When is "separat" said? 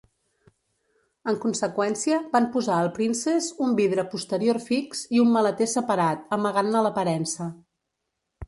5.77-6.25